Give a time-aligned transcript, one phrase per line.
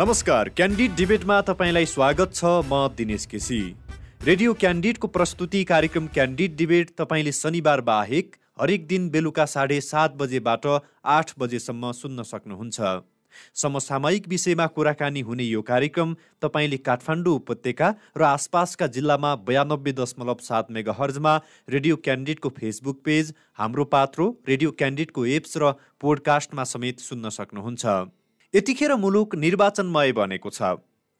[0.00, 3.58] नमस्कार क्यान्डिड डिबेटमा तपाईँलाई स्वागत छ म दिनेश केसी।
[4.24, 10.66] रेडियो क्यान्डिडको प्रस्तुति कार्यक्रम क्यान्डिड डिबेट तपाईँले शनिबार बाहेक हरेक दिन बेलुका साढे सात बजेबाट
[11.06, 12.80] आठ बजेसम्म सुन्न सक्नुहुन्छ।
[13.54, 20.70] समसामयिक विषयमा कुराकानी हुने यो कार्यक्रम तपाईँले काठमाडौँ उपत्यका र आसपासका जिल्लामा बयानब्बे दशमलव सात
[20.70, 21.34] मेगा हर्जमा
[21.68, 27.98] रेडियो क्यान्डिडको फेसबुक पेज हाम्रो पात्रो रेडियो क्यान्डिडको एप्स र पोडकास्टमा समेत सुन्न सक्नुहुन्छ।
[28.54, 30.68] यतिखेर मुलुक निर्वाचनमय बनेको छ।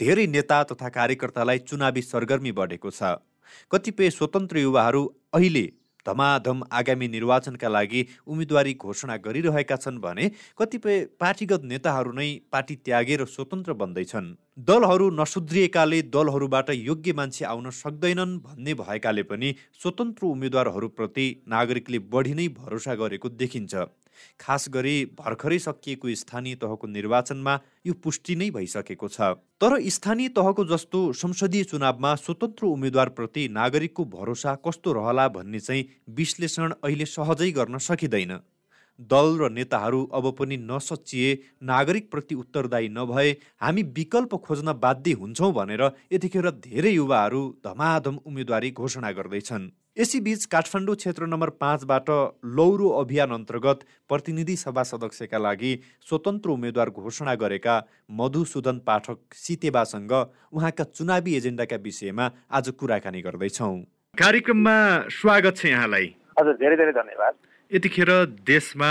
[0.00, 3.10] धेरै नेता तथा कार्यकर्तालाई चुनावी सरगर्मी बढेको छ।
[3.70, 5.62] कतिपय स्वतन्त्र युवाहरू अहिले
[6.06, 13.24] धमाधम आगामी निर्वाचनका लागि उम्मेदवारी घोषणा गरिरहेका छन् भने कतिपय पार्टीगत नेताहरू नै पार्टी त्यागेर
[13.30, 21.98] स्वतन्त्र बन्दैछन्। दलहरू नसुध्रिएकाले दलहरूबाट योग्य मान्छे आउन सक्दैनन् भन्ने भएकाले पनि स्वतन्त्र उम्मेद्वारहरूप्रति नागरिकले
[22.12, 23.74] बढी नै भरोसा गरेको देखिन्छ।
[24.40, 30.64] खास गरी भर्खरै सकिएको स्थानीय तहको निर्वाचनमा यो पुष्टि नै भइसकेको छ। तर स्थानीय तहको
[30.66, 37.78] जस्तो संसदीय चुनावमा स्वतन्त्र उम्मेद्वारप्रति नागरिकको भरोसा कस्तो रहला भन्ने चाहिँ विश्लेषण अहिले सहजै गर्न
[37.80, 38.40] सकिँदैन।
[39.00, 43.30] दल र नेताहरू अब पनि नसचिए नागरिकप्रति उत्तरदायी नभए
[43.62, 50.94] हामी विकल्प खोज्न बाध्य हुन्छौँ भनेर यतिखेर धेरै युवाहरू धमाधम उम्मेदवारी घोषणा गर्दैछन्। यसैबीच काठमाडौँ
[50.96, 52.10] क्षेत्र नम्बर पाँचबाट
[52.56, 55.72] लौरो अभियान अन्तर्गत प्रतिनिधि सभा सदस्यका लागि
[56.08, 57.74] स्वतन्त्र उम्मेद्वार घोषणा गरेका
[58.10, 60.12] मधुसूदन पाठक सितेबासँग
[60.52, 63.76] उहाँका चुनावी एजेन्डाका विषयमा आज कुराकानी गर्दैछौँ।
[64.14, 64.76] कार्यक्रममा
[65.10, 66.06] स्वागत छ यहाँलाई।
[66.40, 67.34] हजुर धेरै धेरै धन्यवाद।
[67.70, 68.10] यतिखेर
[68.42, 68.90] देशमा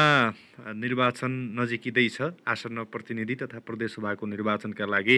[0.72, 5.17] निर्वाचन नजिकिँदैछ आसन्न प्रतिनिधि तथा प्रदेशसभाको निर्वाचनका लागि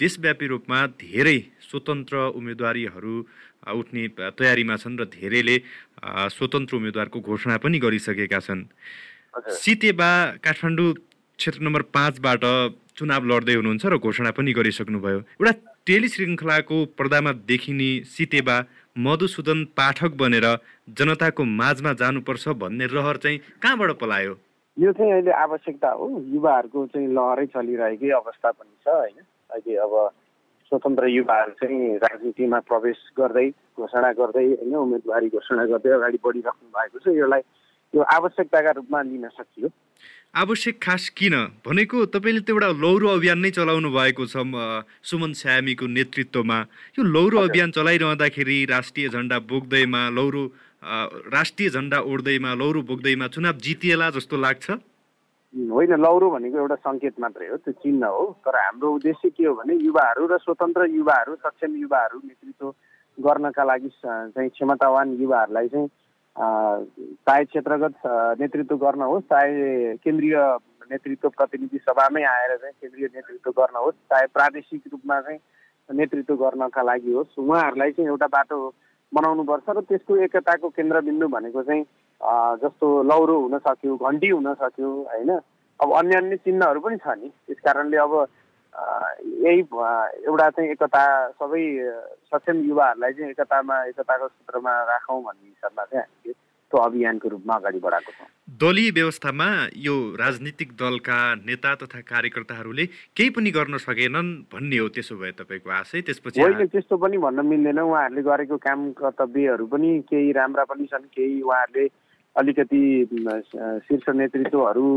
[0.00, 3.14] देशव्यापी रूपमा धेरै स्वतन्त्र उम्मेदवारीहरू
[3.76, 4.02] उठ्ने
[4.40, 5.56] तयारीमा छन् र धेरैले
[6.32, 8.64] स्वतन्त्र उम्मेद्वारको घोषणा पनि गरिसकेका छन्।
[9.44, 10.92] सितेबा काठमाडौँ
[11.38, 12.44] क्षेत्र नम्बर पाँचबाट
[12.96, 15.52] चुनाव लड्दै हुनुहुन्छ र घोषणा पनि गरिसक्नुभयो। एउटा
[15.84, 18.56] टेलिश्रृङ्खलाको पर्दामा देखिने सितेबा
[18.98, 20.46] मधुसूदन पाठक बनेर
[20.88, 24.34] जनताको माझमा जानुपर्छ भन्ने रहर चाहिँ कहाँबाट पलायो?
[24.78, 29.18] यो चाहिँ अहिले आवश्यकता हो। युवाहरूको चाहिँ लहरै चलिरहेकै अवस्था पनि छ होइन?
[29.50, 29.94] अहिले अब
[30.68, 33.48] स्वतन्त्र युवाहरू चाहिँ राजनीतिमा प्रवेश गर्दै
[33.78, 34.74] घोषणा गर्दै होइन?
[34.74, 37.42] उम्मेदवारी घोषणा गर्दै अगाडि बढिराख्नु भएको छ। यसलाई
[37.94, 39.68] यो आवश्यकताका रूपमा लिन सकियो।
[40.36, 41.34] आवश्यक खास किन?
[41.64, 44.36] भनेको तपाईँले त एउटा लौरो अभियान नै चलाउनु भएको छ
[45.00, 46.58] सुमन स्यामीको नेतृत्वमा।
[46.92, 50.44] यो लौरो अभियान चलाइरहँदाखेरि राष्ट्रिय झन्डा बोक्दैमा लौरो
[51.32, 54.66] राष्ट्रिय झन्डा ओढ्दैमा लौरो बोक्दैमा चुनाव जितिएला जस्तो लाग्छ?
[55.72, 59.54] होइन लौरो भनेको एउटा सङ्केत मात्रै हो त्यो चिन्ह हो। तर हाम्रो उद्देश्य के हो
[59.56, 62.66] भने युवाहरू र स्वतन्त्र युवाहरू सक्षम युवाहरू नेतृत्व
[63.18, 65.88] गर्नका लागि चाहिँ क्षमतावान युवाहरूलाई चाहिँ
[66.36, 67.94] चाहे क्षेत्रगत
[68.40, 70.36] नेतृत्व गर्न होस् चाहे केन्द्रीय
[70.90, 75.38] नेतृत्व प्रतिनिधि सभामै आएर चाहिँ केन्द्रीय नेतृत्व गर्न होस् चाहे प्रादेशिक रूपमा चाहिँ
[75.88, 78.58] नेतृत्व गर्नका लागि होस् उहाँहरूलाई चाहिँ एउटा बाटो
[79.12, 81.84] बनाउनुपर्छ र त्यसको एकताको केन्द्रबिन्दु भनेको चाहिँ
[82.62, 85.30] जस्तो लौरो हुन सक्यो घन्टी हुन सक्यो होइन?
[85.80, 88.12] अब अन्य अन्य चिन्हहरू पनि छ नि। त्यस कारणले अब
[89.44, 91.04] यही एउटा चाहिँ एकता
[91.40, 91.64] सबै
[92.32, 96.34] सक्षम युवाहरूलाई चाहिँ एकतामा एकताको सूत्रमा राखौँ भन्ने हिसाबमा चाहिँ हामीले
[96.72, 98.26] त्यो अभियानको रूपमा अगाडि बढाएको छौँ।
[98.60, 99.46] दलीय व्यवस्थामा
[99.78, 102.86] यो राजनीतिक दलका नेता तथा कार्यकर्ताहरूले
[103.16, 107.46] केही पनि गर्न सकेनन् भन्ने हो त्यसो भए तपाईँको आशय। त्यसपछि होइन त्यस्तो पनि भन्न
[107.46, 111.86] मिल्दैन। उहाँहरूले गरेको काम कर्तव्यहरू पनि केही राम्रा पनि छन्। केही उहाँहरूले
[112.36, 112.82] अलिकति
[113.86, 114.88] शीर्ष नेतृत्वहरू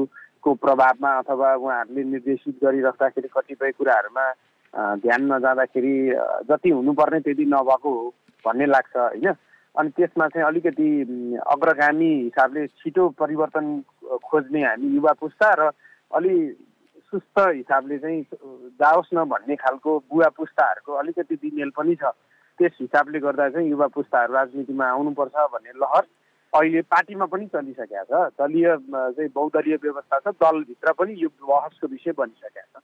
[0.43, 4.25] को प्रभावमा अथवा उहाँहरूले निर्देशित गरिराख्दाखेरि कतिपय कुराहरूमा
[5.03, 5.95] ध्यान नजाँदाखेरि
[6.49, 8.13] जति हुनुपर्ने त्यति नभएको हो
[8.45, 9.33] भन्ने लाग्छ होइन?
[9.75, 10.89] अनि त्यसमा चाहिँ अलिकति
[11.47, 13.65] अग्रगामी हिसाबले छिटो परिवर्तन
[14.25, 15.71] खोज्ने हामी युवा पुस्ता र
[16.11, 16.33] अलि
[17.09, 18.21] सुस्त हिसाबले चाहिँ
[18.77, 22.13] जाओस् न भन्ने खालको बुवा पुस्ताहरूको अलिकति दिमेल पनि छ।
[22.59, 26.03] त्यस हिसाबले गर्दा चाहिँ युवा पुस्ताहरू राजनीतिमा आउनुपर्छ भन्ने लहर
[26.49, 32.11] अहिले पार्टीमा पनि चलिसकेका छ। दलीय चाहिँ बहुदलीय व्यवस्था छ दलभित्र पनि यो बहसको विषय
[32.17, 32.83] बनिसकेका छ।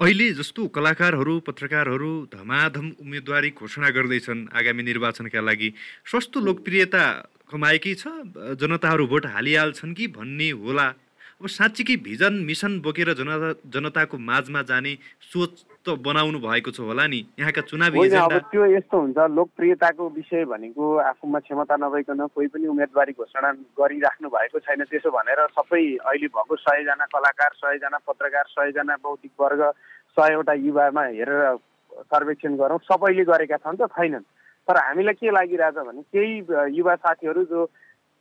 [0.00, 5.68] अहिले जस्तो कलाकारहरू पत्रकारहरू धमाधम उम्मेदवारी घोषणा गर्दैछन् आगामी निर्वाचनका लागि।
[6.04, 7.04] सस्तो लोकप्रियता
[7.52, 8.04] कमाएकै छ?
[8.60, 10.86] जनताहरू भोट हालिहाल्छन् कि भन्ने होला?
[11.36, 15.52] अब साँच्चीकै भिजन मिसन बोकेर जनता जनताको माझमा जाने सोच
[15.84, 20.84] त बनाउनु भएको छ होला नि। यहाँका चुनावी अब त्यो यस्तो हुन्छ लोकप्रियताको विषय भनेको
[20.96, 26.56] आफूमा क्षमता नभइकन कोही पनि उम्मेदवारी घोषणा गरिराख्नु भएको छैन। त्यसो भनेर सबै अहिले भएको
[26.56, 29.62] सयजना कलाकार सयजना पत्रकार सयजना बौद्धिक वर्ग
[30.16, 31.56] सयवटा युवामा हेरेर
[32.00, 34.24] सर्वेक्षण गरौँ। सबैले गरेका छन् त छैनन्।
[34.66, 36.34] तर हामीलाई के लागिरहेछ भने केही
[36.80, 37.60] युवा साथीहरू जो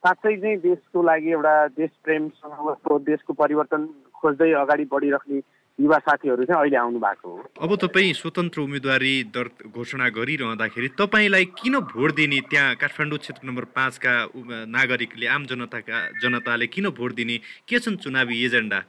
[0.06, 5.38] साँच्चै चाहिँ देशको लागि एउटा देश प्रेमसँग देशको परिवर्तन खोज्दै अगाडि बढिराख्ने
[5.80, 11.46] युवा साथीहरू चाहिँ अहिले आउनु भएको हो। अब तपाईँ स्वतन्त्र उम्मेदवारी दर घोषणा गरिरहँदाखेरि तपाईँलाई
[11.58, 14.14] किन भोट दिने त्यहाँ काठमाडौँ क्षेत्र नम्बर पाँचका
[14.78, 17.38] नागरिकले आम जनताका जनताले किन भोट दिने?
[17.66, 18.80] के छन् चुनावी एजेन्डा?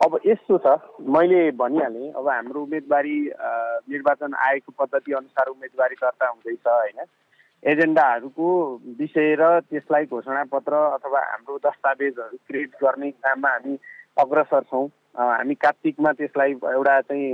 [0.00, 0.78] अब यस्तो छ
[1.10, 3.16] मैले भनिहालेँ अब हाम्रो उम्मेदवारी
[3.90, 7.02] निर्वाचन आयोगको पद्धति अनुसार उम्मेदवारी दर्ता हुँदैछ होइन?
[7.62, 8.48] एजेन्डाहरूको
[8.98, 13.76] विषय र त्यसलाई घोषणा पत्र अथवा हाम्रो दस्तावेजहरू क्रिएट गर्ने काममा हामी
[14.16, 17.26] अग्रसर छौँ। हामी कार्तिकमा त्यसलाई एउटा चाहिँ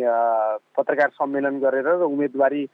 [0.77, 2.65] पत्रकार सम्मेलन गरेर र उम्मेदवारी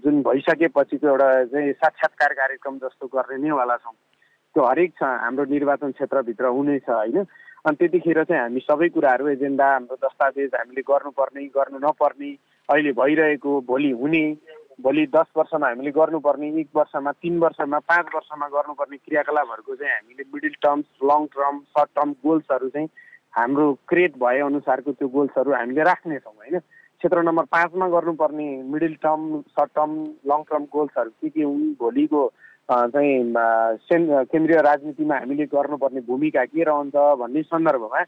[0.00, 3.92] जुन भइसकेपछिको एउटा चाहिँ साक्षात्कार कार्यक्रम जस्तो गर्ने नैवाला छौँ।
[4.56, 7.18] त्यो हरेक हाम्रो निर्वाचन क्षेत्रभित्र हुनेछ होइन?
[7.68, 12.30] अनि त्यतिखेर चाहिँ हामी सबै कुराहरू एजेन्डा हाम्रो दस्तावेज हामीले गर्नुपर्ने गर्नु नपर्ने
[12.68, 14.24] अहिले भइरहेको भोलि हुने
[14.80, 20.24] भोलि दस वर्षमा हामीले गर्नुपर्ने एक वर्षमा तिन वर्षमा पाँच वर्षमा गर्नुपर्ने क्रियाकलापहरूको चाहिँ हामीले
[20.34, 22.88] middle terms long term short term गोल्सहरू चाहिँ
[23.34, 26.58] हाम्रो क्रिएट भए अनुसारको त्यो गोल्सहरू हामीले राख्नेछौँ होइन?
[26.98, 29.90] क्षेत्र नम्बर पाँचमा गर्नुपर्ने middle term short term
[30.30, 32.22] long term गोल्सहरू के के हुन् भोलिको
[32.70, 33.34] चाहिँ
[34.30, 38.02] केन्द्रीय राजनीतिमा हामीले गर्नुपर्ने भूमिका के रहन्छ भन्ने सन्दर्भमा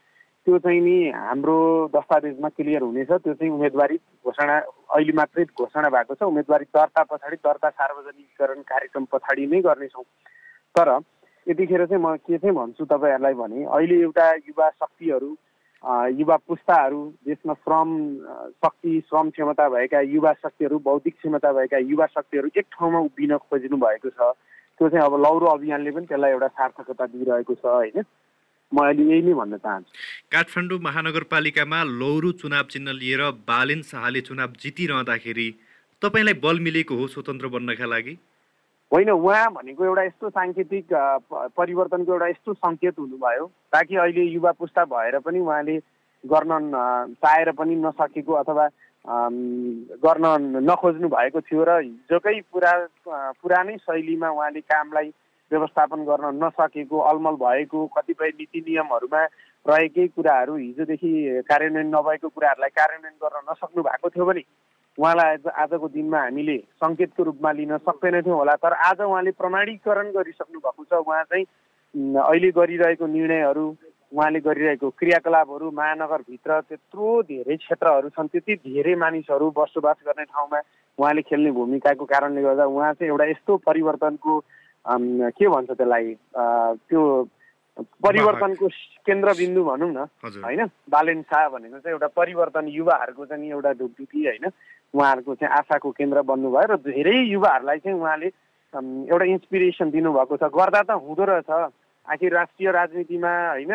[0.47, 1.57] त्यो चाहिँ नि हाम्रो
[1.95, 4.57] दस्तावेजमा क्लियर हुनेछ त्यो चाहिँ उम्मेदवारी घोषणा
[4.97, 10.05] अहिले मात्रै घोषणा भएको छ उम्मेदवारी दर्ता पछाडि दर्ता सार्वजनिकरण कार्यक्रम पछाडि नै गर्नेछौँ।
[10.75, 10.89] तर
[11.47, 15.31] यतिखेर चाहिँ म के चाहिँ भन्छु तपाईँहरूलाई भने अहिले एउटा युवा शक्तिहरू
[16.17, 17.91] युवा पुस्ताहरू देशमा श्रम
[18.65, 23.77] शक्ति श्रम क्षमता भएका युवा शक्तिहरू बौद्धिक क्षमता भएका युवा शक्तिहरू एक ठाउँमा उभिन खोजिनु
[23.77, 24.33] भएको छ।
[24.81, 28.05] त्यो चाहिँ अब लौरो अभियानले पनि त्यसलाई एउटा सार्थकता दिइरहेको छ होइन?
[28.73, 29.93] म अहिले यही नै भन्न चाहन्छु।
[30.33, 35.49] काठमाडौँ महानगरपालिकामा लौरो चुनाव चिन्ह लिएर बालेन शाहले चुनाव जितिरहँदाखेरि
[36.03, 38.15] तपाईँलाई बल मिलेको हो स्वतन्त्र बन्नका लागि?
[38.93, 40.87] होइन उहाँ भनेको एउटा यस्तो साङ्केतिक
[41.59, 45.77] परिवर्तनको एउटा यस्तो सङ्केत हुनुभयो ताकि अहिले युवा पुस्ता भएर पनि उहाँले
[46.25, 46.71] गर्न
[47.23, 48.67] चाहेर पनि नसकेको अथवा
[50.05, 50.27] गर्न
[50.71, 52.73] नखोज्नु भएको थियो र हिजोकै पुरा
[53.43, 55.11] पुरानै शैलीमा उहाँले कामलाई
[55.51, 59.23] व्यवस्थापन गर्न नसकेको अलमल भएको कतिपय नीति नियमहरूमा
[59.67, 61.13] रहेकै कुराहरू हिजोदेखि
[61.49, 64.45] कार्यान्वयन नभएको कुराहरूलाई कार्यान्वयन गर्न नसक्नु भएको थियो भने
[64.99, 70.59] उहाँलाई आज आजको दिनमा हामीले सङ्केतको रूपमा लिन सक्दैनथ्यौँ होला। तर आज उहाँले प्रमाणीकरण गरिसक्नु
[70.61, 71.45] भएको छ। उहाँ चाहिँ
[72.21, 73.65] अहिले गरिरहेको निर्णयहरू
[74.13, 80.61] उहाँले गरिरहेको क्रियाकलापहरू महानगरभित्र त्यत्रो धेरै क्षेत्रहरू छन्। त्यति धेरै मानिसहरू बसोबास गर्ने ठाउँमा
[80.99, 84.33] उहाँले खेल्ने भूमिकाको कारणले गर्दा उहाँ चाहिँ एउटा यस्तो परिवर्तनको
[84.87, 86.15] के भन्छ त्यसलाई?
[86.89, 87.03] त्यो
[88.05, 88.67] परिवर्तनको
[89.07, 90.67] केन्द्रबिन्दु भनौँ न। होइन?
[90.91, 94.47] बालेन शाह भनेको चाहिँ एउटा परिवर्तन युवाहरूको चाहिँ एउटा ढुकढुकी होइन?
[94.95, 98.29] उहाँहरूको चाहिँ आशाको केन्द्र बन्नुभयो र धेरै युवाहरूलाई चाहिँ उहाँले
[99.09, 101.51] एउटा इन्सपिरेसन दिनुभएको छ। गर्दा त हुँदो रहेछ।
[102.11, 103.73] आखिर राष्ट्रिय राजनीतिमा होइन?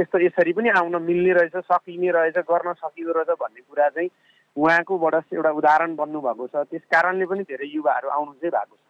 [0.00, 4.08] यस्तो यसरी पनि आउन मिल्ने रहेछ सकिने रहेछ गर्न सकिँदो रहेछ भन्ने कुरा चाहिँ
[4.56, 8.82] उहाँकोबाट एउटा उदाहरण बन्नुभएको छ। त्यस कारणले पनि धेरै युवाहरू आउनु चाहिँ भएको छ।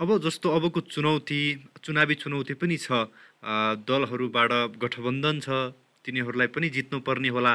[0.00, 1.40] अब जस्तो अबको चुनौती
[1.82, 3.08] चुनावी चुनौती पनि छ।
[3.86, 4.52] दलहरूबाट
[4.82, 5.48] गठबन्धन छ
[6.04, 7.52] तिनीहरूलाई पनि जित्नुपर्ने होला।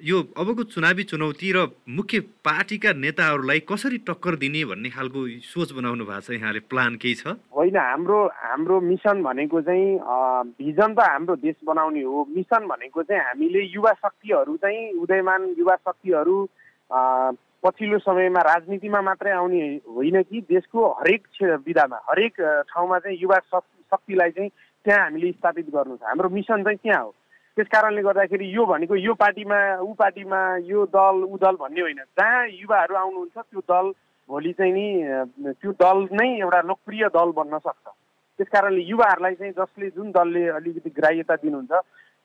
[0.00, 1.58] यो अबको चुनावी चुनौती र
[1.88, 7.14] मुख्य पार्टीका नेताहरूलाई कसरी टक्कर दिने भन्ने खालको सोच बनाउनु भएको छ यहाँले प्लान केही
[7.20, 7.36] छ?
[7.52, 9.88] होइन हाम्रो हाम्रो मिसन भनेको चाहिँ
[10.56, 15.76] भिजन त हाम्रो देश बनाउने हो। मिसन भनेको चाहिँ हामीले युवा शक्तिहरू चाहिँ उदयमान युवा
[15.84, 16.36] शक्तिहरू
[17.62, 20.40] पछिल्लो समयमा राजनीतिमा मात्रै आउने होइन कि?
[20.48, 21.22] देशको हरेक
[21.66, 22.40] विधामा हरेक
[22.72, 24.50] ठाउँमा चाहिँ युवा शक्तिलाई चाहिँ
[24.84, 27.12] त्यहाँ हामीले स्थापित गर्नु छ। हाम्रो मिसन चाहिँ त्यहाँ हो।
[27.56, 32.00] त्यस कारणले गर्दाखेरि यो भनेको यो पार्टीमा ऊ पार्टीमा यो दल ऊ दल भन्ने होइन।
[32.16, 33.92] जहाँ युवाहरू आउनुहुन्छ त्यो दल
[34.28, 34.86] भोलि चाहिँ नि
[35.60, 37.86] त्यो दल नै एउटा लोकप्रिय दल बन्न सक्छ।
[38.38, 41.72] त्यस कारणले युवाहरूलाई चाहिँ जसले जुन दलले अलिकति ग्राह्यता दिनुहुन्छ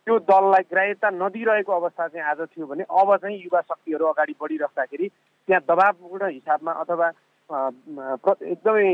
[0.08, 5.08] त्यो दललाई ग्राह्यता नदिइरहेको अवस्था चाहिँ आज थियो भने अब चाहिँ युवा शक्तिहरू अगाडि बढिराख्दाखेरि
[5.48, 7.08] त्यहाँ दबावपूर्ण हिसाबमा अथवा
[7.50, 8.86] एकदमै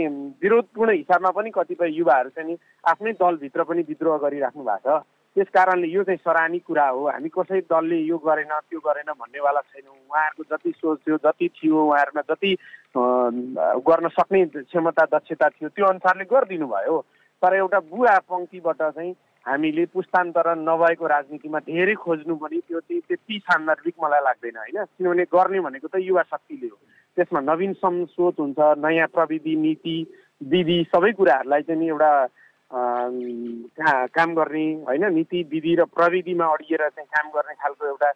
[0.42, 5.04] विरोधपूर्ण हिसाबमा पनि कतिपय युवाहरू चाहिँ नि आफ्नै दलभित्र पनि विद्रोह गरिराख्नु भएको छ।
[5.36, 9.62] त्यस कारणले यो चाहिँ सराहनी कुरा हो। हामी कसै दलले यो गरेन त्यो गरेन भन्नेवाला
[9.72, 12.52] छैनौँ। उहाँहरूको जति सोच थियो जति थियो उहाँहरूमा जति
[13.88, 17.00] गर्न सक्ने क्षमता दक्षता थियो त्यो अनुसारले गरिदिनु भयो
[17.42, 19.14] तर एउटा बुवा पङ्क्तिबाट चाहिँ
[19.46, 24.78] हामीले पुस्तान्तरण नभएको राजनीतिमा धेरै खोज्नु पनि त्यो चाहिँ त्यति सान्दर्भिक मलाई लाग्दैन होइन?
[24.86, 26.78] किनभने गर्ने भनेको त युवा शक्तिले हो।
[27.18, 29.98] त्यसमा नवीनसम सोच हुन्छ नयाँ प्रविधि नीति
[30.42, 32.12] विधि सबै कुराहरूलाई चाहिँ एउटा
[34.14, 35.04] काम गर्ने होइन?
[35.14, 38.12] नीति विधि र प्रविधिमा अडिएर चाहिँ काम गर्ने खालको एउटा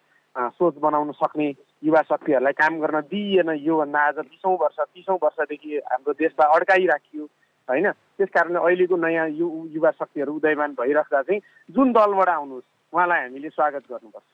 [0.56, 1.48] सोच बनाउन सक्ने
[1.84, 7.24] युवा शक्तिहरूलाई काम गर्न दिइएन योभन्दा आज बिसौँ वर्ष तिसौँ वर्षदेखि हाम्रो देशलाई अड्काइराखियो।
[7.68, 7.90] होइन?
[7.90, 11.40] त्यस कारणले अहिलेको नयाँ यु युवा शक्तिहरू उदयमान भइराख्दा चाहिँ
[11.74, 14.26] जुन दलबाट आउनुहोस् उहाँलाई हामीले स्वागत गर्नुपर्छ।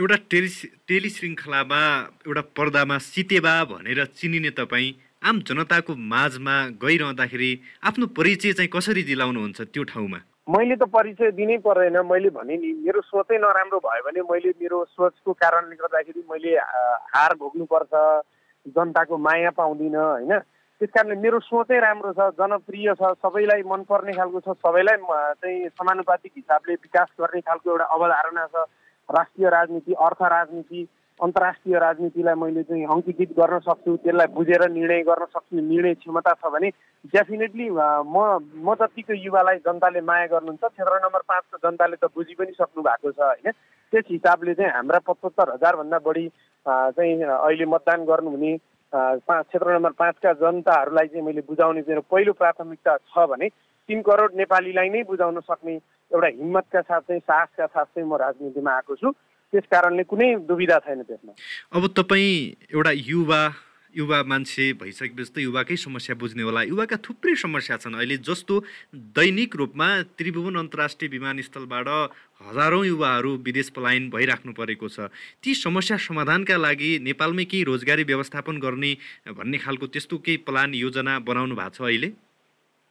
[0.00, 0.50] एउटा टेलि
[0.88, 1.80] टेलिश्रृङ्खलामा
[2.26, 4.96] एउटा पर्दामा सितेबा भनेर चिनिने तपाईँ
[5.28, 7.50] आम जनताको माझमा गइरहँदाखेरि
[7.88, 10.18] आफ्नो परिचय चाहिँ कसरी दिलाउनुहुन्छ त्यो ठाउँमा?
[10.44, 14.84] मैले त परिचय दिनै पर्दैन। मैले भने नि मेरो सोचै नराम्रो भयो भने मैले मेरो
[14.96, 16.52] सोचको कारणले गर्दाखेरि मैले
[17.12, 17.92] हार भोग्नुपर्छ
[18.66, 20.32] जनताको माया पाउँदिनँ होइन?
[20.84, 24.96] त्यस कारणले मेरो सोचै राम्रो छ जनप्रिय छ सबैलाई मनपर्ने खालको छ सबैलाई
[25.40, 28.68] चाहिँ समानुपातिक हिसाबले विकास गर्ने खालको एउटा अवधारणा छ।
[29.08, 30.80] राष्ट्रिय राजनीति अर्थ राजनीति
[31.20, 36.52] अन्तर्राष्ट्रिय राजनीतिलाई मैले चाहिँ अङ्कीकृत गर्न सक्छु त्यसलाई बुझेर निर्णय गर्न सक्ने निर्णय क्षमता छ
[36.52, 36.68] भने
[37.14, 38.20] डेफिनेटली म
[38.60, 43.12] म जतिको युवालाई जनताले माया गर्नुहुन्छ क्षेत्र नम्बर पाँचको जनताले त बुझि पनि सक्नु भएको
[43.12, 43.56] छ होइन?
[43.92, 46.28] त्यस हिसाबले चाहिँ हाम्रा पचहत्तर हजारभन्दा बढी
[46.68, 48.52] चाहिँ अहिले मतदान गर्नुहुने
[48.94, 53.48] पाँच क्षेत्र नम्बर पाँचका जनताहरूलाई चाहिँ मैले बुझाउने मेरो पहिलो प्राथमिकता छ भने
[53.88, 55.74] तिन करोड नेपालीलाई नै बुझाउन सक्ने
[56.14, 59.10] एउटा हिम्मतका साथ चाहिँ साहसका साथ चाहिँ म राजनीतिमा आएको छु।
[59.52, 61.32] त्यस कारणले कुनै दुविधा छैन त्यसमा।
[61.78, 63.40] अब तपाईँ एउटा युवा
[63.96, 68.54] युवा मान्छे भइसकेपछि त युवाकै समस्या बुझ्ने होला। युवाका थुप्रै समस्या छन्। अहिले जस्तो
[69.14, 71.88] दैनिक रूपमा त्रिभुवन अन्तर्राष्ट्रिय विमानस्थलबाट
[72.42, 75.10] हजारौँ युवाहरू विदेश पलायन भइराख्नु परेको छ।
[75.42, 78.92] ती समस्या समाधानका लागि नेपालमै केही रोजगारी व्यवस्थापन गर्ने
[79.30, 82.08] भन्ने खालको त्यस्तो केही प्लान योजना बनाउनु भएको छ अहिले?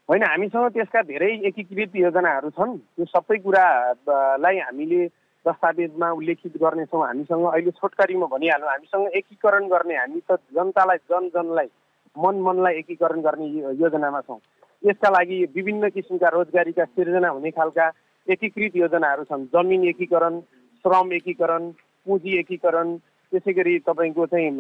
[0.09, 5.01] होइन हामीसँग त्यसका धेरै एकीकृत योजनाहरू छन्। त्यो सबै कुरालाई हामीले
[5.45, 11.69] दस्तावेजमा उल्लेखित गर्नेछौँ हामीसँग अहिले छोटकरीमा भनिहालौँ हामीसँग एकीकरण गर्ने हामी त जनतालाई जन जनलाई
[12.15, 14.39] मन मनलाई एकीकरण गर्ने योजनामा छौँ।
[14.83, 17.91] यसका लागि विभिन्न किसिमका रोजगारीका सिर्जना हुने खालका
[18.27, 20.39] एकीकृत योजनाहरू छन्। जमिन एकीकरण
[20.85, 21.69] श्रम एकीकरण
[22.07, 22.95] पुँजी एकीकरण
[23.31, 24.51] त्यसै गरी तपाईँको चाहिँ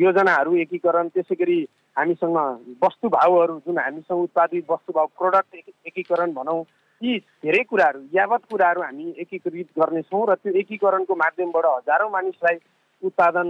[0.00, 1.58] योजनाहरू एकीकरण त्यसै गरी
[1.96, 2.36] हामीसँग
[2.84, 6.62] वस्तुभावहरू जुन हामीसँग उत्पादित वस्तुभाव प्रोडक्ट एकीकरण भनौँ
[7.02, 12.56] यी धेरै कुराहरू यावत कुराहरू हामी एकीकृत गर्नेछौँ र त्यो एकीकरणको माध्यमबाट हजारौँ मानिसलाई
[13.02, 13.48] उत्पादन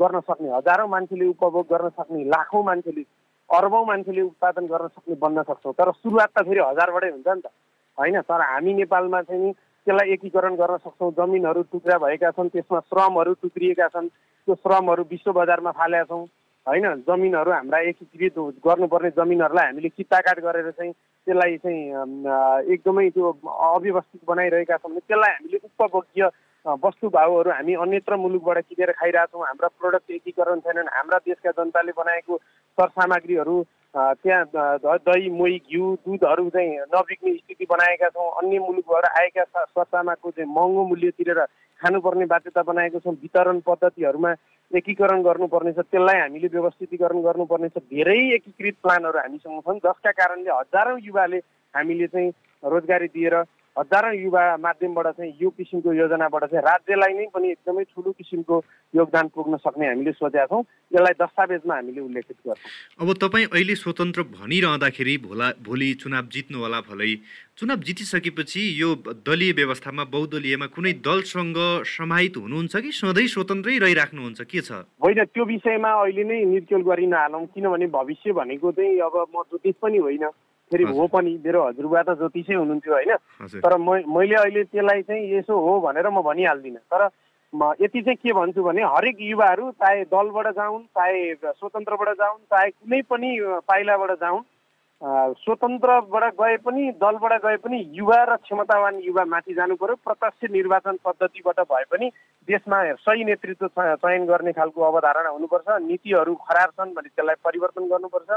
[0.00, 3.04] गर्न सक्ने हजारौँ मान्छेले उपभोग गर्न सक्ने लाखौँ मान्छेले
[3.50, 7.52] अर्बौँ मान्छेले उत्पादन गर्न सक्ने बन्न सक्छौँ। तर सुरुवात त फेरि हजारबाटै हुन्छ नि त।
[7.98, 12.80] होइन तर हामी नेपालमा चाहिँ नि त्यसलाई एकीकरण गर्न सक्छौँ। जमिनहरू टुक्रा भएका छन् त्यसमा
[12.88, 16.24] श्रमहरू टुक्रिएका छन्। त्यो श्रमहरू विश्व बजारमा फालेका छौँ।
[16.68, 21.80] होइन जमिनहरू हाम्रा एकीकृत गर्नुपर्ने जमिनहरूलाई हामीले किताकाट गरेर चाहिँ त्यसलाई चाहिँ
[22.74, 23.30] एकदमै त्यो
[23.68, 26.30] अव्यवस्थित बनाइरहेका छौँ भने त्यसलाई हामीले उपभोग्य
[26.84, 32.36] वस्तुभावहरू हामी अन्यत्र मुलुकबाट किनेर खाइरहेछौँ। हाम्रा प्रोडक्ट एकीकरण छैनन्। हाम्रा देशका जनताले बनाएको
[32.78, 33.56] सरसामग्रीहरू
[33.94, 40.50] त्यहाँ दही मोही घिउ दुधहरू चाहिँ नबिक्ने स्थिति बनाएका छौँ। अन्य मुलुकबाट आएका सरसामाको चाहिँ
[40.52, 41.40] महँगो मूल्य तिरेर
[41.78, 44.32] खानुपर्ने बाध्यता बनाएको छौँ। वितरण पद्धतिहरूमा
[44.70, 50.50] एकीकरण गर्नुपर्ने छ। त्यसलाई हामीले व्यवस्थितीकरण गर्नुपर्ने छ। धेरै एकीकृत प्लानहरू हामीसँग छन् जसका कारणले
[50.50, 51.38] हजारौँ युवाले
[51.74, 52.30] हामीले चाहिँ
[52.64, 53.34] रोजगारी दिएर
[53.78, 58.56] हजारौँ युवा माध्यमबाट चाहिँ यो किसिमको योजनाबाट चाहिँ राज्यलाई नै पनि एकदमै ठुलो किसिमको
[58.94, 64.22] योगदान पुग्न सक्ने हामीले सोचेका छौँ। यसलाई दस्तावेजमा हामीले उल्लेखित गर्छौँ। अब तपाईँ अहिले स्वतन्त्र
[64.34, 67.12] भनिरहँदाखेरि भोला भोलि चुनाव जित्नु होला भलै।
[67.58, 68.88] चुनाव जितिसकेपछि यो
[69.22, 74.40] दलीय व्यवस्थामा बहुदलीयमा कुनै दलसँग समाहित हुनुहुन्छ कि सधैँ स्वतन्त्रै रहिराख्नुहुन्छ?
[74.42, 74.70] के छ?
[74.98, 79.98] होइन त्यो विषयमा अहिले नै निर्केल गरिनहालौँ किनभने भविष्य भनेको चाहिँ अब म ज्योतिष पनि
[79.98, 80.26] होइन।
[80.70, 83.12] फेरि हो पनि मेरो हजुरबा त ज्योतिषै हुनुहुन्थ्यो होइन?
[83.64, 87.08] तर म मैले अहिले त्यसलाई चाहिँ यसो हो भनेर म भनिहाल्दिनँ। तर
[87.52, 92.70] म यति चाहिँ के भन्छु भने हरेक युवाहरू चाहे दलबाट जाउन् चाहे स्वतन्त्रबाट जाउन् चाहे
[92.70, 93.30] कुनै पनि
[93.68, 94.42] पाइलाबाट जाउन्
[95.00, 100.96] स्वतन्त्रबाट गए पनि दलबाट गए पनि युवा र क्षमतावान युवा माथि जानु पर्यो। प्रत्यक्ष निर्वाचन
[101.06, 102.06] पद्धतिबाट भए पनि
[102.48, 108.30] देशमा सही नेतृत्व चयन गर्ने खालको अवधारणा हुनुपर्छ। नीतिहरू खराब छन् भने त्यसलाई परिवर्तन गर्नुपर्छ।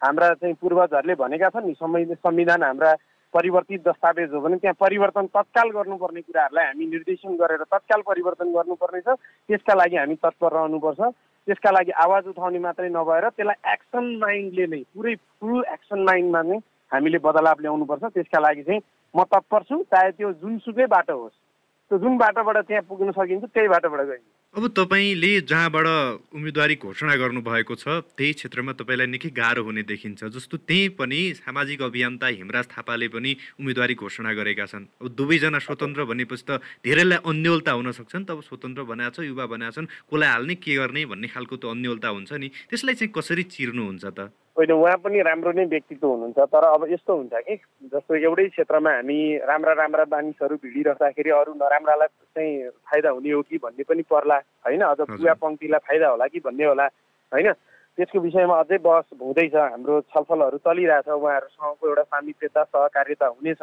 [0.00, 1.74] हाम्रा चाहिँ पूर्वजहरूले भनेका छन् नि
[2.16, 2.92] संविधान हाम्रा
[3.34, 9.00] परिवर्तित दस्तावेज हो भने त्यहाँ परिवर्तन तत्काल गर्नुपर्ने कुराहरूलाई हामी निर्देशन गरेर तत्काल परिवर्तन गर्नुपर्ने
[9.04, 11.00] छ त्यसका लागि हामी तत्पर रहनुपर्छ।
[11.46, 16.58] त्यसका लागि आवाज उठाउने मात्रै नभएर त्यसलाई एक्सन माइन्डले नै पुरै फुल एक्सन माइन्डमा नै
[16.92, 18.80] हामीले बदलाव ल्याउनुपर्छ। त्यसका लागि चाहिँ
[19.14, 21.45] म तत्पर छु चाहे त्यो जुनसुकै बाटो होस्।
[21.86, 24.26] त्यो जुन बाटोबाट त्यहाँ पुग्न सकिन्छ त्यही बाटोबाट गइन्छ।
[24.56, 25.86] अब तपाईँले जहाँबाट
[26.34, 31.82] उम्मेदवारी घोषणा गर्नुभएको छ त्यही क्षेत्रमा तपाईँलाई निकै गाह्रो हुने देखिन्छ। जस्तो त्यही पनि सामाजिक
[31.82, 37.72] अभियन्ता हिमराज थापाले पनि उम्मेदवारी घोषणा गरेका छन्। अब दुवैजना स्वतन्त्र भनेपछि त धेरैलाई अन्यलता
[37.78, 41.28] हुन नि त। अब स्वतन्त्र बनाएको छ युवा बनाएको छन् कसलाई हाल्ने के गर्ने भन्ने
[41.28, 44.32] खालको त अन्यलता हुन्छ नि। त्यसलाई चाहिँ कसरी चिर्नुहुन्छ त?
[44.56, 47.54] होइन उहाँ पनि राम्रो नै व्यक्तित्व हुनुहुन्छ। तर अब यस्तो हुन्छ कि
[47.92, 53.56] जस्तो एउटै क्षेत्रमा हामी राम्रा राम्रा मानिसहरू भिडिराख्दाखेरि अरू नराम्रालाई चाहिँ फाइदा हुने हो कि
[53.60, 54.80] भन्ने पनि पर्ला होइन?
[54.80, 56.86] अझ पुवा पङ्क्तिलाई फाइदा होला कि भन्ने होला
[57.32, 57.52] होइन?
[57.96, 63.62] त्यसको विषयमा अझै बहस हुँदैछ हाम्रो छलफलहरू चलिरहेछ उहाँहरूसँगको एउटा सामिप्यता सहकार्यता हुनेछ।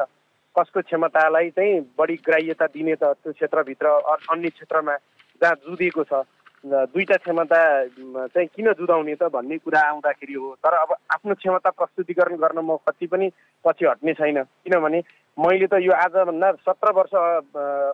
[0.55, 3.85] कसको क्षमतालाई चाहिँ बढी ग्राह्यता दिने त त्यो क्षेत्रभित्र
[4.29, 4.95] अन्य क्षेत्रमा
[5.41, 6.21] जहाँ जुदिएको छ।
[6.63, 7.60] दुईवटा क्षमता
[8.32, 12.77] चाहिँ किन जुदाउने त भन्ने कुरा आउँदाखेरि हो। तर अब आफ्नो क्षमता प्रस्तुतिकरण गर्न म
[12.88, 13.27] कति पनि
[13.65, 15.00] पछि हट्ने छैन। किनभने
[15.38, 17.13] मैले त यो आजभन्दा सत्र वर्ष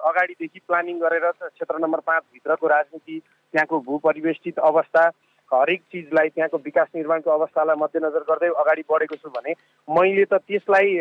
[0.05, 5.03] अगाडिदेखि प्लानिङ गरेर क्षेत्र नम्बर पाँचभित्रको राजनीति त्यहाँको भूपरिवेष्टित अवस्था
[5.51, 9.53] हरेक चिजलाई त्यहाँको विकास निर्माणको अवस्थालाई मध्यनजर गर्दै अगाडि बढेको छु भने
[9.87, 10.97] मैले त त्यसलाई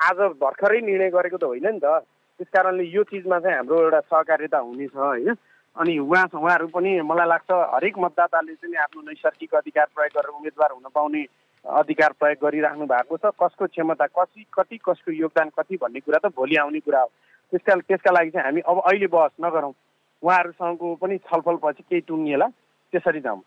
[0.00, 2.00] आज भर्खरै निर्णय गरेको त होइन नि त।
[2.40, 5.36] त्यस कारणले यो चिजमा चाहिँ हाम्रो एउटा सहकार्यता हुनेछ होइन।
[5.76, 10.70] अनि उहाँ उहाँहरू पनि मलाई लाग्छ हरेक मतदाताले चाहिँ आफ्नो नैसर्गिक अधिकार प्रयोग गरेर उम्मेदवार
[10.72, 11.22] हुन पाउने
[11.64, 16.32] अधिकार प्रयोग गरिराख्नु भएको छ। कसको क्षमता कति कति कसको योगदान कति भन्ने कुरा त
[16.32, 17.10] भोलि आउने कुरा हो।
[17.52, 19.74] त्यसका त्यसका लागि चाहिँ हामी अब अहिले बहस नगरौँ।
[20.22, 22.48] उहाँहरूसँगको पनि छलफलपछि केही टुङ्गिएला।
[22.92, 23.42] त्यसरी जाउँ।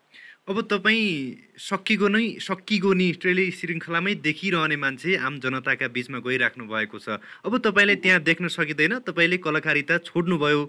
[0.48, 6.98] अब तपाईँ सकिएको नै सकिएको नि ट्रेली श्रृङ्खलामै देखिरहने मान्छे आम जनताका बिचमा गइराख्नु भएको
[6.98, 10.62] छ। अब तपाईँले त्यहाँ देख्न सकिँदैन। तपाईँले कलाकारिता छोड्नुभयो।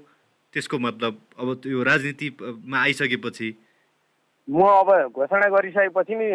[0.54, 3.50] त्यसको मतलब अब त्यो राजनीतिमा आइसकेपछि?
[4.48, 6.28] म अब घोषणा गरिसकेपछि नि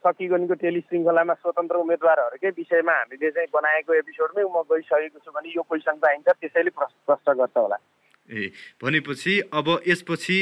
[0.00, 5.62] सकिगनीको टेली श्रृङ्खलामा स्वतन्त्र उम्मेदवारहरूकै विषयमा हामीले चाहिँ बनाएको एपिसोडमै म गइसकेको छु भने यो
[5.62, 7.78] क्वेसन त आइन्छ त्यसैले प्रश्न गर्छ होला।
[8.30, 8.50] ए
[8.82, 10.38] भनेपछि अब यसपछि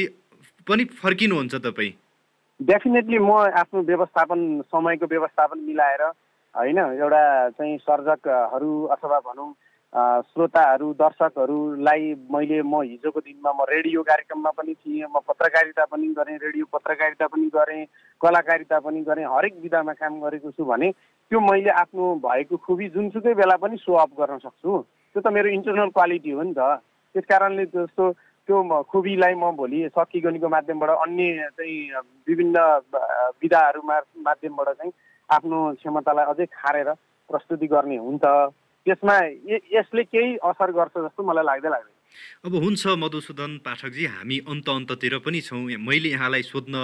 [0.67, 1.93] पनि फर्किनुहुन्छ तपाईँ?
[2.59, 4.39] डेफिनेटली म आफ्नो व्यवस्थापन
[4.71, 6.01] समयको व्यवस्थापन मिलाएर
[6.55, 9.49] होइन एउटा चाहिँ सर्जकहरू अथवा भनौँ
[9.97, 16.37] श्रोताहरू दर्शकहरूलाई मैले म हिजोको दिनमा म रेडियो कार्यक्रममा पनि थिएँ म पत्रकारिता पनि गरेँ
[16.37, 17.85] रेडियो पत्रकारिता पनि गरेँ
[18.21, 23.33] कलाकारिता पनि गरेँ हरेक विधामा काम गरेको छु भने त्यो मैले आफ्नो भएको खुबी जुनसुकै
[23.33, 24.77] बेला पनि सो अप गर्न सक्छु।
[25.15, 26.77] त्यो त मेरो इन्टरनल क्वालिटी हो नि त।
[27.15, 28.11] त्यस कारणले जस्तो
[28.47, 31.77] त्यो खुबीलाई म भोलि सकिगनीको माध्यमबाट अन्य चाहिँ
[32.27, 32.57] विभिन्न
[33.41, 34.93] विधाहरू माध्यमबाट चाहिँ
[35.29, 36.93] आफ्नो क्षमतालाई अझै खारेर
[37.29, 38.25] प्रस्तुति गर्ने हुन्छ।
[38.87, 39.15] त्यसमा
[39.75, 41.95] यसले केही असर गर्छ जस्तो मलाई लाग्दै लाग्दैन।
[42.47, 46.75] अब हुन्छ मधुसूदन पाठकजी हामी अन्त अन्ततिर पनि छौँ। मैले यहाँलाई सोध्न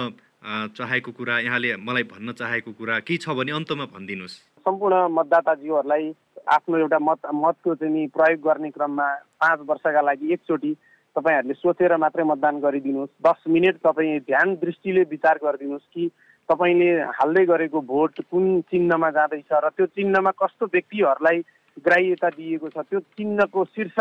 [0.76, 4.36] चाहेको कुरा यहाँले मलाई भन्न चाहेको कुरा केही छ भने अन्तमा भनिदिनुहोस्।
[4.68, 6.04] सम्पूर्ण मतदाताज्यूहरूलाई
[6.44, 9.08] आफ्नो एउटा मत मतको चाहिँ प्रयोग गर्ने क्रममा
[9.40, 10.72] पाँच वर्षका लागि एकचोटि
[11.16, 16.04] तपाईँहरूले सोचेर मात्रै मतदान गरिदिनुहोस्। दस मिनट तपाईँ ध्यान दृष्टिले विचार गरिदिनुहोस् कि
[16.48, 21.40] तपाईँले हाल्दै गरेको भोट कुन चिन्हमा जाँदैछ र त्यो चिन्हमा कस्तो व्यक्तिहरूलाई
[21.76, 23.96] ग्राह्यता दिएको छ। त्यो चिन्हको शीर्ष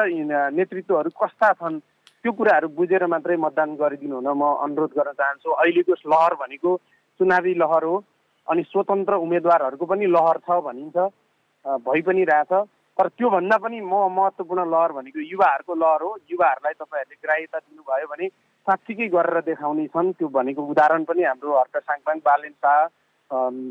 [0.53, 1.79] नेतृत्वहरू कस्ता छन्?
[2.23, 6.71] त्यो कुराहरू बुझेर मात्रै मतदान गरिदिनु हुन म अनुरोध गर्न चाहन्छु। अहिलेको लहर भनेको
[7.19, 7.95] चुनावी लहर हो
[8.47, 10.97] अनि स्वतन्त्र उम्मेदवारहरूको पनि लहर छ भनिन्छ।
[11.83, 12.53] भइ पनि रहेछ।
[12.97, 18.27] तर त्योभन्दा पनि म महत्त्वपूर्ण लहर भनेको युवाहरूको लहर हो। युवाहरूलाई तपाईँहरूले ग्राह्यता दिनुभयो भने
[18.67, 22.85] साँच्चीकै गरेर देखाउने छन् त्यो भनेको उदाहरण पनि हाम्रो हर्क साङपाङ बालेन शाह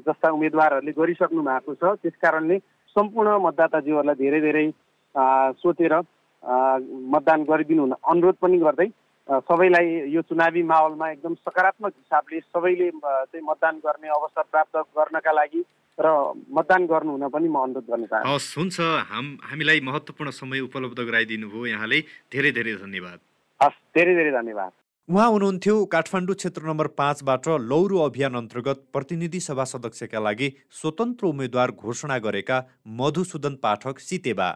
[0.05, 2.57] जस्ता उम्मेदवारहरूले गरिसक्नु भएको छ। त्यस कारणले
[2.97, 4.67] सम्पूर्ण मतदाताज्यूहरूलाई धेरै धेरै
[5.63, 5.95] सोचेर
[7.15, 8.89] मतदान गरिदिनु हुन अनुरोध पनि गर्दै
[9.29, 15.63] सबैलाई यो चुनावी माहौलमा एकदम सकारात्मक हिसाबले सबैले चाहिँ मतदान गर्ने अवसर प्राप्त गर्नका लागि
[15.99, 16.09] र
[16.59, 18.77] मतदान गर्नु हुन पनि म अनुरोध गर्न चाहन्छु। हस् हुन्छ।
[19.13, 21.99] हाम हामीलाई महत्त्वपूर्ण समय उपलब्ध गराइदिनु भयो यहाँले।
[22.33, 23.19] धेरै धेरै धन्यवाद।
[23.61, 24.73] हस् धेरै धेरै धन्यवाद।
[25.09, 31.71] उहाँ हुनुहुन्थ्यो काठमाडौँ क्षेत्र नम्बर पाँचबाट लौरो अभियान अन्तर्गत प्रतिनिधि सभा सदस्यका लागि स्वतन्त्र उम्मेद्वार
[31.73, 32.59] घोषणा गरेका
[32.99, 34.49] मधुसूदन पाठक सितेबा।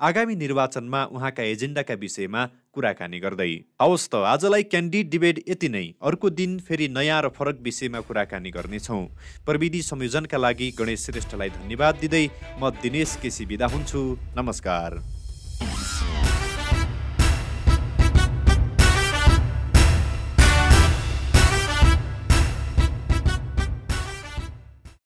[0.00, 6.30] आगामी निर्वाचनमा उहाँका एजेन्डाका विषयमा कुराकानी गर्दै। हवस् त आजलाई क्यान्डिड डिबेट यति नै। अर्को
[6.30, 9.02] दिन फेरि नयाँ र फरक विषयमा कुराकानी गर्नेछौँ।
[9.46, 12.26] प्रविधि संयोजनका लागि गणेश श्रेष्ठलाई धन्यवाद दिँदै
[12.58, 14.02] म दिनेश केसी बिदा हुन्छु।
[14.36, 15.23] नमस्कार।